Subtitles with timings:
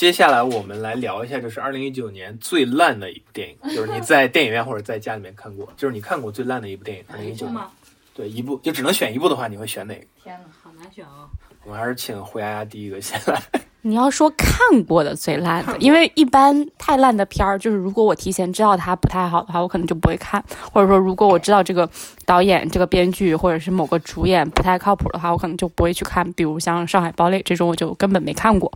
[0.00, 7.04] 接下来我们来聊一下，就是二零一九年最烂的一部电影， 就是你在电影院或者在家里面看过，就是你看过最烂的一部电影。
[7.12, 7.68] 二零一九年，吗？
[8.14, 10.00] 对，一部就只能选一部的话，你会选哪个？
[10.24, 11.28] 天哪，好难选哦！
[11.64, 13.38] 我们还是请胡丫丫第一个先来。
[13.82, 20.40] 你要说看过的最烂的，因为一般太烂的片儿，就是如果我提前知道它不太好的话，我可能就不会看；
[20.72, 21.86] 或者说如果我知道这个
[22.24, 26.32] 导演、这个编剧或者是某个主演不太靠谱的话，我可能就不会去看。
[26.32, 28.72] 比如像《上海堡垒》这种，我就根本没看过。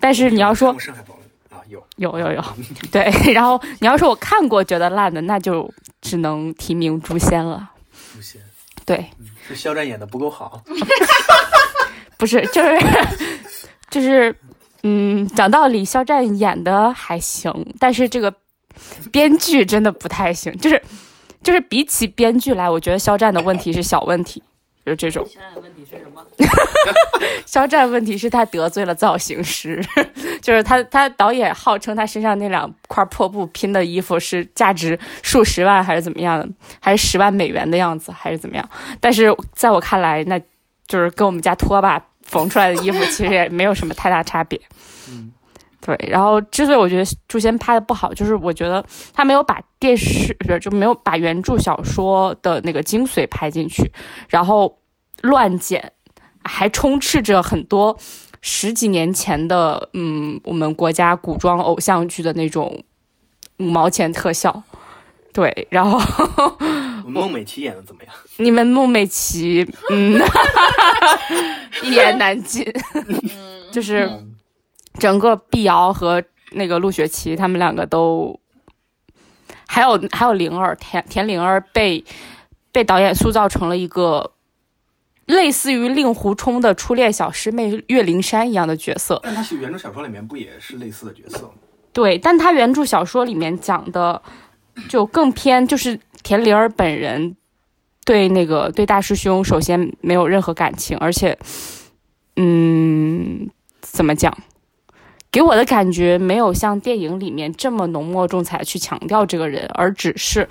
[0.00, 1.14] 但是你要说上海堡
[1.50, 2.44] 垒啊，有有有有，
[2.90, 7.70] 对， 然后你要说我看过觉得烂的，那就只能提名《诛仙》了。
[8.14, 8.40] 诛仙，
[8.84, 9.06] 对，
[9.46, 10.62] 是肖战演的不够好。
[12.16, 12.78] 不是，就是
[13.90, 14.34] 就是，
[14.82, 18.34] 嗯，讲道理，肖战演的还行，但是这个
[19.12, 20.82] 编剧真的不太行，就是
[21.42, 24.42] 就是比起编剧来，我觉得肖战的问题是小问题，
[24.88, 25.26] 就这种。
[25.28, 26.24] 现在问题是什么？
[27.46, 29.82] 肖战问题是他得罪了造型师，
[30.42, 36.48] 就是他他导演号称他身上那两块破布拼的衣服是价值数十万还是怎么样的，
[36.80, 38.68] 还是十万美元的样子，还是怎么样？
[39.00, 40.38] 但是在我看来，那
[40.86, 44.60] 就是跟我们家拖把缝出来的衣服其实也没有什么太大差别。
[45.10, 45.32] 嗯，
[45.96, 46.08] 对。
[46.10, 53.90] 然后之所以我觉得《诛仙》拍的不好，就是我觉得他没有把电视不是就没有把原著小说的那个精髓拍进去，
[54.28, 54.78] 然后
[55.22, 55.92] 乱剪。
[56.44, 57.94] 还充斥着很多
[58.40, 62.84] 十几年前的，嗯，我们国家古装偶像剧的那种
[63.58, 64.62] 五毛钱特效，
[65.34, 66.00] 对，然后
[67.04, 68.14] 孟美岐演的怎么样？
[68.38, 70.18] 你们孟美岐，嗯，
[71.84, 72.64] 一言难尽，
[73.70, 74.10] 就是
[74.98, 78.38] 整个碧瑶和那个陆雪琪他们两个都，
[79.66, 82.04] 还有还有灵儿田田灵儿被
[82.72, 84.32] 被导演塑造成了一个。
[85.28, 91.50] 类似于令狐冲的初恋小师妹岳灵珊一样的角色，但他是原著小说里面不也是类似的角色吗？
[91.92, 94.22] 对，但他原著小说里面讲的
[94.88, 97.36] 就更偏，就是田灵儿本人
[98.06, 101.38] 对那个对大师兄首先没有任何感情，而且，
[102.36, 103.50] 嗯，
[103.82, 104.34] 怎么讲？
[105.30, 110.48] 给我的感觉没有像电影里面这么浓墨重彩去强调这个人，而只是，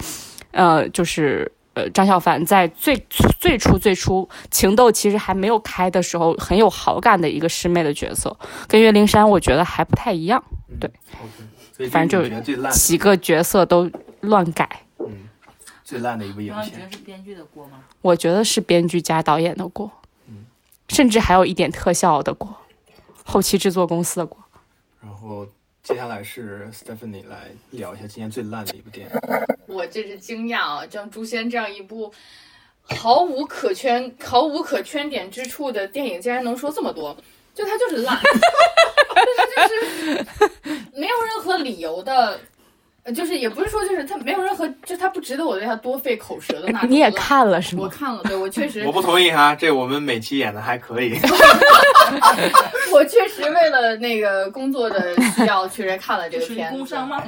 [0.52, 1.52] 呃，就是。
[1.74, 2.98] 呃，张小凡在最
[3.40, 8.36] 最初最初情窦其实还没有开的时候，很有好感的一个师妹的角色，
[8.68, 10.44] 跟岳灵珊我觉得还不太一样。
[10.80, 10.90] 对，
[11.78, 13.88] 嗯、反正就几个角色都
[14.22, 14.68] 乱改。
[14.98, 15.30] 嗯，
[15.84, 16.66] 最烂的一部影片。
[16.66, 17.78] 觉得是编剧的锅吗？
[18.02, 19.92] 我觉得是编剧加导演的锅，
[20.28, 20.48] 嗯，
[20.90, 22.56] 甚至还有一点特效的锅，
[23.24, 24.40] 后期制作公司的锅。
[25.08, 25.48] 然后。
[25.84, 29.14] 接下来是 Stephanie 来聊一下今年最烂的一部电影。
[29.68, 30.84] 我真是惊讶啊！
[30.92, 32.14] 像《诛仙》这样一部
[32.82, 37.16] 毫无可圈、毫无可圈点之处的电影，竟然能说这么多，
[37.56, 39.76] 就它就是烂， 就是就
[40.12, 40.26] 是
[40.94, 42.38] 没有任何理由的，
[43.16, 46.92] 就是也不是说就是它没有任何，就它不值得我对它多费口舌的那种。
[46.92, 47.84] 你也看了是吗？
[47.84, 48.86] 我看了，对我确实。
[48.86, 51.18] 我不同意哈，这我们每期演的还可以。
[53.88, 56.78] 我确实为了那个工作的需要，确实看了这个片子。
[56.78, 57.24] 工伤吗？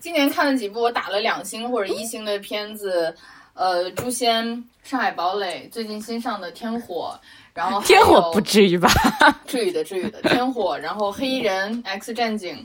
[0.00, 3.14] 今年看了几部我打了两星或者一星的片子，
[3.54, 4.46] 呃，《诛仙》
[4.82, 7.18] 《上海堡垒》，最近新上的《天火》，
[7.52, 8.88] 然后天火不至于吧？
[9.46, 12.56] 至于的，至于的，《天火》，然后《黑衣人》《X 战警》，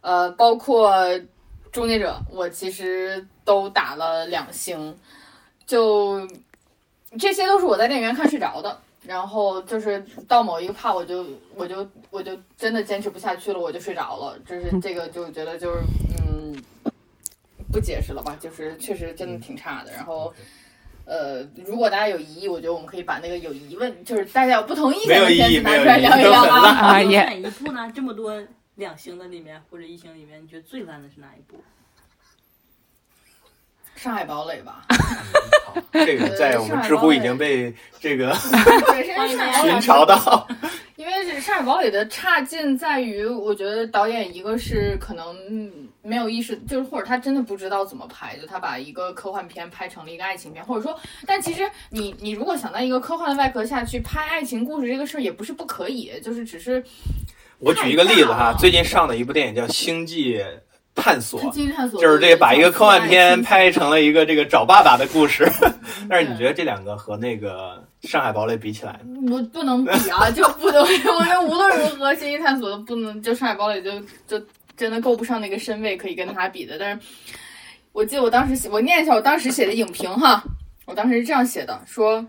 [0.00, 0.92] 呃，包括
[1.70, 4.96] 《终结者》，我其实都打了两星，
[5.66, 6.26] 就
[7.18, 8.80] 这些都是我在电影院看睡着的。
[9.10, 11.26] 然后就是到某一个 part，我就
[11.56, 14.38] 我就我就真的坚持不下去了，我就睡着了。
[14.46, 15.80] 就是这个就觉得就是
[16.22, 16.54] 嗯，
[17.72, 19.90] 不解释了吧，就是确实真的挺差的。
[19.90, 20.32] 然后
[21.06, 26.68] 呃，如果大家有疑义，我觉得我们可以把那个有疑问，就是大家有不同意见的片子拿出来聊一聊啊。
[26.68, 27.90] 啊也选一部呢？
[27.92, 28.40] 这么多
[28.76, 31.60] 两星的里面或者一星里面，你觉得最烂的是哪一部？
[34.02, 34.82] 上海堡垒吧，
[35.66, 38.32] 好，这个在我们知乎已经被这个
[39.60, 40.48] 群嘲到。
[40.96, 45.36] 因为是上海堡垒的差劲在于，我觉得导演一个是可能
[46.00, 56.82] 没有意识，就是或者他真的不知道怎么拍，就他把一个科幻片拍成了一个爱情片，或者说，但其实你你如果想在一个科幻的外壳下去拍爱情故事这个事儿也不是不可以，就是只是
[57.58, 60.38] 我举一个例子哈，最近上的一部电影叫《星际》。
[61.00, 61.40] 探索，
[61.74, 65.50] 探索就是这把一个科幻片拍成了一个这个找爸爸的故事。
[66.08, 70.82] 但是你觉得这两个和那个《上海堡垒》比起来，不不能比啊，就不能。
[70.82, 73.90] 我觉得无论如何，《星际探索》都不能，就《上海堡垒》就
[74.26, 76.76] 就真的够不上那个身位可以跟他比的。
[76.78, 77.00] 但是
[77.92, 80.42] 我记得我当时写，我念一下我当时写的影评哈，
[80.86, 82.24] 我当时是这样写的，说。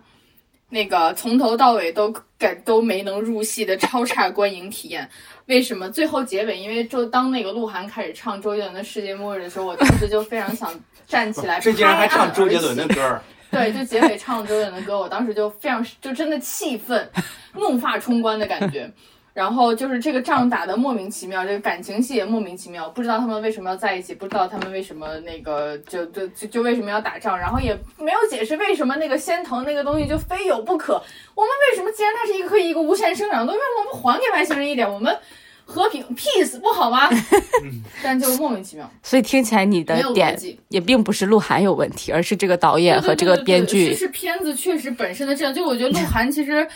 [0.72, 5.08] 那个从头到尾都感都没能入戏的超差观影体验。
[5.48, 6.58] 为什么最后结尾？
[6.58, 10.74] 因为就当那个鹿晗开始唱周杰伦的《世界末日》的时候，我当时就非常想
[11.06, 13.22] 站起来， 这竟然还唱周杰伦的歌儿，
[13.52, 17.10] 对，就结尾唱周杰伦的歌，我当时就非常就真的气愤，
[17.56, 18.90] 怒发冲冠的感觉。
[19.34, 30.94] 然后就是这个仗打得莫名其妙，这个感情戏也莫名其妙，不知道他们为什么要在一起，不知道他们为什么那个就就就就为什么要打仗，然后也没有解释为什么那个仙藤那个东西就非有不可。
[31.34, 34.92] 我们为什么既然它是一个可以一个无限生长的东西，为什么不还给外星人一点？
[34.92, 35.18] 我们
[35.64, 37.10] 和平 peace 不好吗？
[38.04, 40.60] 但就莫名其妙，所以听起来你的点辑。
[40.68, 46.68] 也并不是鹿晗有问题，而是这个导演和这个对对对编剧是是片子确实本身的这样，就我觉得鹿晗其实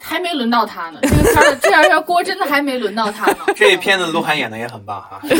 [0.00, 3.38] 还没轮到他呢，这个片儿这样要锅真的还没轮到他呢。
[3.54, 5.20] 这片子鹿晗演的也很棒哈。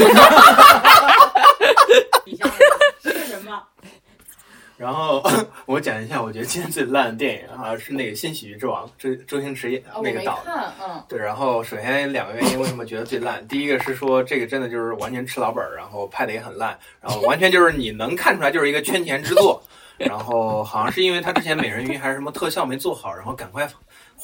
[4.76, 5.22] 然后
[5.66, 10.44] 我讲一下，我觉得今天最烂的电影啊是那个《新喜剧之王》，周周星驰演那个导的。
[10.46, 13.46] 看，嗯，对，然后首先两个原因为什么觉得最烂？
[13.46, 19.62] 第一个是说这个真的就是完全吃老本儿，然后拍的也很烂，然后完全就是你能看出来就是一个圈钱之作。
[19.98, 23.68] 然后好像是因为他之前美人鱼还是什么特效没做好，然后赶快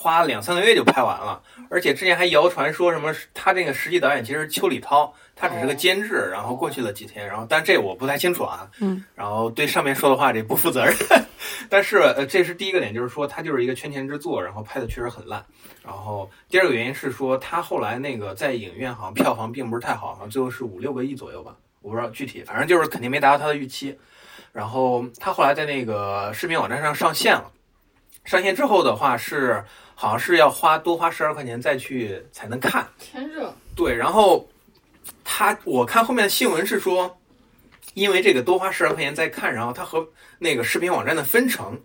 [0.07, 10.95] 花两三个月就拍完了，而且之前还谣传说什么他这个实际导演其实是邱礼涛，他只是个监制，然后过去了几天，然后但这我不太清楚啊，嗯，然后对上面说的话这不负责任，
[11.69, 15.45] 但是呃这是第一个点，就是说他就是一个圈钱之作，然后拍的确实很烂。
[15.85, 23.99] 然后第二个原因是说，他后来那个在影院好像票房并不是太好，好像最后是五六个亿左右吧，我不知道具体，反正就是肯定没达到他的预期。
[24.53, 27.51] 然后他后来在那个视频网站上上线了，
[28.27, 29.65] 上线之后的话是
[29.95, 32.87] 好像是要花多花十二块钱再去才能看。
[32.99, 34.47] 天热，对，然后
[35.25, 37.19] 他我看后面的新闻是说，
[37.95, 40.07] 因为这个多花十二块钱再看，然后他和
[40.39, 41.81] 那个视频网站的分成，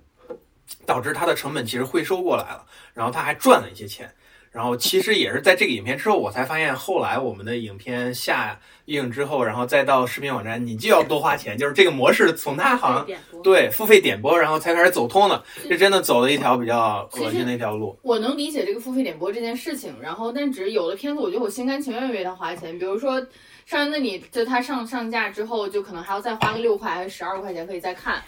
[0.85, 4.13] 导致他的成本其实回收过来了，然后他还赚了一些钱。
[4.51, 13.07] 然后其实也是在这个影片之后，我才发现后来我们的影片下映之后，然后再到视频网站，你就要多花钱，就是这个模式从它好像
[13.41, 17.97] 对付费点播，然后才开始走通的，这真的走了一条比较恶心的一条路。
[18.01, 23.21] 我能理解这个付费点播这件事情，然后但只是有的片子，我觉得我心甘情愿为它花钱，比如说
[23.65, 28.21] 《上人的你》，就它上上架之后，就可能还要再花个六块还是十二块钱可以再看。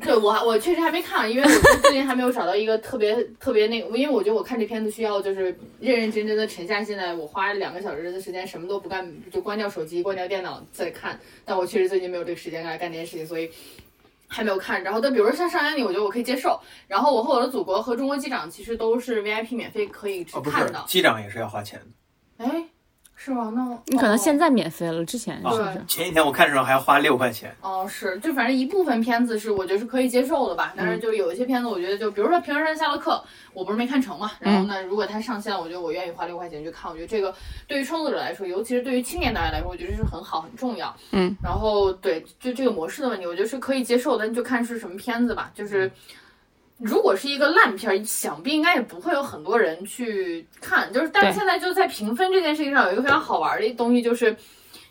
[0.00, 5.44] 对我我确实还没看，因为我最近还没有找到一个特别特别那个，因为我觉得我看这片子需要就是
[5.80, 11.18] 认认真真的沉下心来，我花两个小时的时间什么都不干，就关掉手机、关掉电脑再看。
[11.44, 13.50] 但我确实最近没有这个时间来干这件事情，所以
[14.28, 14.82] 还没有看。
[14.82, 16.60] 然后，但比如说像《上海你》，我觉得我可以接受。
[16.86, 20.84] 然后，《我和我的祖国》和《中国机长》其实都是 VIP 免费可以去，看的。
[20.86, 22.44] 机长也是要花钱的。
[22.44, 22.64] 哎，
[23.18, 23.50] 是吗？
[23.56, 25.84] 那我你可能现在在免费了，之前是不对是？
[25.88, 27.52] 前几天我看的时候还要花六块钱。
[27.62, 30.74] 哦是，就反正一部分片子是我觉得是可以接受的吧。
[30.76, 33.12] 但是就有一些片子，我觉得就比如说《平时上下了课》，
[33.54, 34.30] 我不是没看成嘛。
[34.38, 36.92] 然后呢，如果它上线了，我觉得我愿意花六块钱去看。
[36.92, 37.34] 我觉得这个
[37.66, 40.94] 对于创作者来说，尤其是对于青年导演来说，我觉得是很好很重要。
[41.12, 41.34] 嗯。
[41.42, 45.50] 然后对，就这个模式的问题，我觉得是可以接受的，就看是什么片子吧。
[45.54, 45.90] 就是。
[46.78, 50.92] 如果是一个烂片儿，想必应该也不会有很多人去看。
[50.92, 54.36] 就是，但是现在就在评分这件事情上有一个非常好玩的东西，就是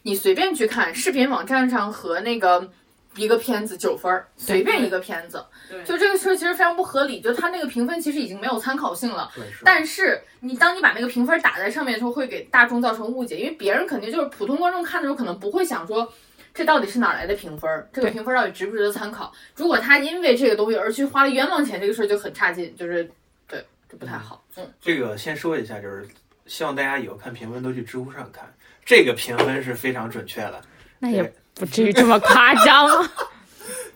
[0.01, 2.67] 你随便去看视频网站上和那个
[3.15, 7.21] 一个片子九分儿，随便一个片子，对，就这个事儿其实非常不合理。
[7.21, 9.31] 就它那个评分其实已经没有参考性了。
[9.35, 16.11] 是但是你当你把那个评分打在上面的时候，会给大众造成误解，因为别人肯定就是普通观众看的时候，可能不会想说
[16.55, 19.31] 这到底是哪儿来的评分儿，这个评分儿到底值不值得参考。
[19.57, 23.03] 如果他因为这个东西而去花了冤枉钱，这个事儿就很差劲，就是
[23.45, 24.41] 对，这不太好。
[24.55, 26.07] 嗯，这个先说一下，就是
[26.47, 28.49] 希望大家以后看评分都去知乎上看，
[28.85, 30.61] 这个评分是非常准确的。
[30.97, 32.89] 那也不至于这么夸张。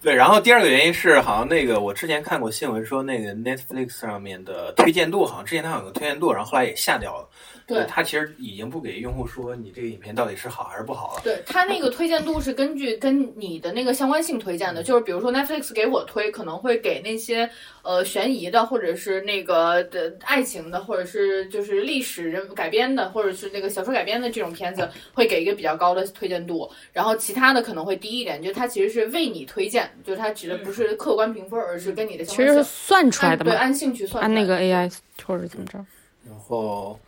[0.02, 7.28] 对，然后第二个原因是，好像那个我之前看过新闻说，那个 Netflix 上面的推荐度，好像之前它有个推荐度，然后后来也下掉了。
[7.68, 11.22] 对它其实已经不给用户说你这个影片到底是好还是不好了。
[11.24, 17.48] 对它那个推荐度是根据跟你的那个相关性推荐的，就是比如说 Netflix 给我推，可能会给那些
[17.84, 26.68] 呃悬疑的，或者是那个的爱情的，或者是就是历史人改编的，或者是那个小说改编的这种片子，会给一个比较高的推荐度。
[26.92, 34.92] 然后其他的可能会低一点，就它其实是为你推荐，就是它指的不是客观评分，而是跟你的相其实是算出来的嘛，按对按兴趣算按那个 AI
[35.26, 35.84] 或者怎么着。
[36.28, 37.00] 然后，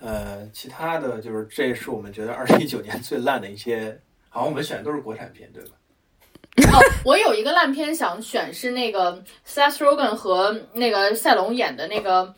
[0.00, 3.98] 呃，其他的就是这是我们觉得二零一九年最烂的一些，
[4.28, 5.70] 好像我们选的都是国产片，对吧？
[6.72, 12.34] 哦，我有一个烂片想选是那个 Seth Rogen 和那个赛龙演的那个，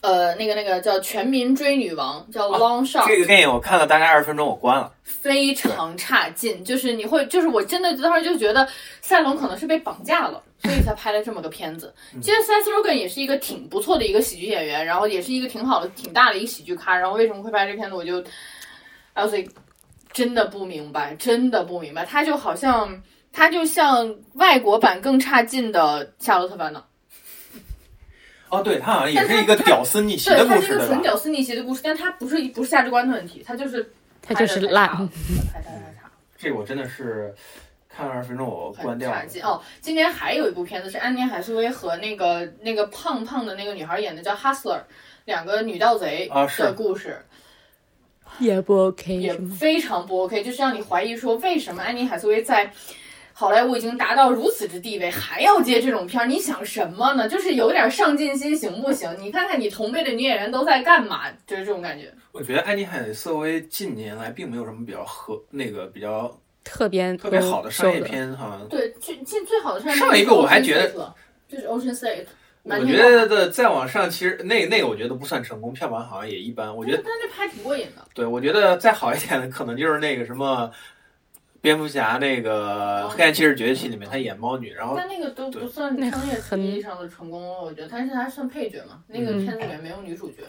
[0.00, 4.92] 呃，那个那个叫《全民追女王》，叫 Long Shot，、这个电影我看了大概二十分钟，我关了。
[5.02, 6.64] 非常差劲。
[6.64, 8.68] 就是你会，就是我真的当时就觉得
[9.00, 11.92] 赛龙可能是被绑架了，所以才拍了这么个片子。
[12.22, 16.96] 其实 Seth Rogen 也是一个挺不错的一个喜剧演员，然后也是一个挺好的、挺大的一个喜剧咖。
[16.96, 18.22] 然后为什么会拍这片子，我就
[19.14, 19.50] I was like
[20.12, 22.04] 真的不明白，真的不明白。
[22.04, 23.02] 他就好像
[23.32, 26.78] 他就像外国版更差劲的《夏洛特烦恼》。
[28.50, 30.86] 哦，对他好像也是一个屌丝逆袭的对，它故事，是一个对吧？
[30.86, 34.88] 纯屌丝逆袭的故事，但它不是不是价值观的问题，它就是它就是烂。
[35.52, 37.34] 拍的太差，这我真的是
[37.88, 39.22] 看了二十分钟我关掉了。
[39.42, 39.60] 哦。
[39.80, 44.76] 今年还有一部片子是安妮海瑟薇和那个那个胖胖的那个女孩演的，叫《Hustler》，
[45.24, 47.18] 两个女盗贼的故事，
[48.38, 49.36] 也不 OK 也？
[49.58, 52.72] 非常不 OK，就是让你怀疑说为什么安妮海瑟薇在。
[53.38, 57.28] 好莱坞已经达到如此之地位，还要接这种片儿，你想什么呢？
[57.28, 59.08] 就是有点上进心行不行？
[59.20, 62.12] 你看看你同辈的女演员都在干嘛，就是这种感觉。
[62.32, 68.66] 我觉得安妮海瑟薇近年来并没有什么比较合那个比较特别特别好的商业，片，好像。
[68.68, 71.14] 对，最近最好的商业上一个我还觉得
[71.48, 72.26] 就是 Ocean State，
[72.64, 72.96] 我觉
[73.28, 76.76] 得再往上，其实那那个我觉得不算成功，票房好像也一般。
[76.76, 78.04] 我觉得，但这拍挺过瘾的。
[78.14, 80.68] 对我觉得再好一点的，可能就是那个什么
[81.60, 90.42] 蝙蝠侠那个黑暗骑士崛起里面，他演猫女，然后但那个都不算商业意义上的成功了，我觉得，但是他算配角嘛，那个片子里面没有女主角，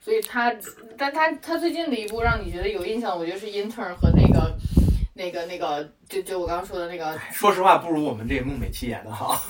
[0.00, 0.54] 所以他，
[0.96, 4.56] 但他他最近的一部让你觉得有印象，我觉得是 Intern 和那个
[5.14, 9.40] 那个那个，就就我刚刚说的那个，说实话，不如我们这个孟美岐演的好。